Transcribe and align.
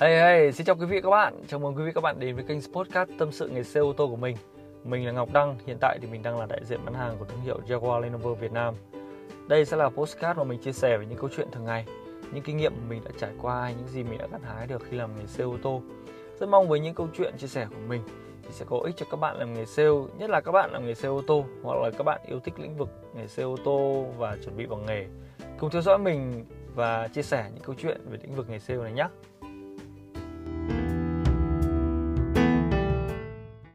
Hey, 0.00 0.16
hey, 0.16 0.52
xin 0.52 0.66
chào 0.66 0.76
quý 0.76 0.86
vị 0.86 1.00
các 1.00 1.10
bạn. 1.10 1.34
Chào 1.48 1.60
mừng 1.60 1.76
quý 1.76 1.82
vị 1.84 1.92
các 1.94 2.00
bạn 2.00 2.20
đến 2.20 2.34
với 2.34 2.44
kênh 2.44 2.60
Spotcast 2.60 3.10
Tâm 3.18 3.32
sự 3.32 3.48
nghề 3.48 3.62
xe 3.62 3.80
ô 3.80 3.92
tô 3.92 4.08
của 4.08 4.16
mình. 4.16 4.36
Mình 4.84 5.06
là 5.06 5.12
Ngọc 5.12 5.28
Đăng, 5.32 5.58
hiện 5.66 5.76
tại 5.80 5.98
thì 6.00 6.08
mình 6.08 6.22
đang 6.22 6.38
là 6.38 6.46
đại 6.46 6.60
diện 6.64 6.80
bán 6.84 6.94
hàng 6.94 7.16
của 7.18 7.24
thương 7.24 7.40
hiệu 7.40 7.58
Jaguar 7.68 8.00
Land 8.00 8.14
Rover 8.14 8.40
Việt 8.40 8.52
Nam. 8.52 8.74
Đây 9.48 9.64
sẽ 9.64 9.76
là 9.76 9.88
postcard 9.88 10.38
mà 10.38 10.44
mình 10.44 10.58
chia 10.58 10.72
sẻ 10.72 10.96
về 10.96 11.06
những 11.06 11.18
câu 11.18 11.30
chuyện 11.36 11.50
thường 11.52 11.64
ngày, 11.64 11.86
những 12.32 12.42
kinh 12.42 12.56
nghiệm 12.56 12.72
mà 12.72 12.82
mình 12.88 13.00
đã 13.04 13.10
trải 13.20 13.30
qua 13.42 13.60
hay 13.60 13.74
những 13.74 13.88
gì 13.88 14.02
mình 14.02 14.18
đã 14.18 14.26
gặt 14.32 14.40
hái 14.44 14.66
được 14.66 14.82
khi 14.90 14.96
làm 14.96 15.10
nghề 15.18 15.26
xe 15.26 15.44
ô 15.44 15.56
tô. 15.62 15.82
Rất 16.40 16.48
mong 16.48 16.68
với 16.68 16.80
những 16.80 16.94
câu 16.94 17.08
chuyện 17.16 17.34
chia 17.38 17.46
sẻ 17.46 17.66
của 17.70 17.88
mình 17.88 18.02
thì 18.42 18.50
sẽ 18.50 18.64
có 18.68 18.78
ích 18.78 18.94
cho 18.96 19.06
các 19.10 19.16
bạn 19.16 19.38
làm 19.38 19.54
nghề 19.54 19.64
sale, 19.64 19.88
nhất 20.18 20.30
là 20.30 20.40
các 20.40 20.52
bạn 20.52 20.72
làm 20.72 20.86
nghề 20.86 20.94
xe 20.94 21.08
ô 21.08 21.22
tô 21.26 21.44
hoặc 21.62 21.78
là 21.82 21.90
các 21.98 22.04
bạn 22.04 22.20
yêu 22.26 22.40
thích 22.40 22.54
lĩnh 22.58 22.76
vực 22.76 22.88
nghề 23.14 23.26
xe 23.26 23.42
ô 23.42 23.56
tô 23.64 24.06
và 24.18 24.36
chuẩn 24.44 24.56
bị 24.56 24.66
vào 24.66 24.78
nghề. 24.78 25.06
Cùng 25.58 25.70
theo 25.70 25.82
dõi 25.82 25.98
mình 25.98 26.44
và 26.74 27.08
chia 27.08 27.22
sẻ 27.22 27.50
những 27.54 27.64
câu 27.64 27.74
chuyện 27.78 28.00
về 28.10 28.18
lĩnh 28.22 28.34
vực 28.34 28.50
nghề 28.50 28.58
sale 28.58 28.82
này 28.82 28.92
nhé. 28.92 29.08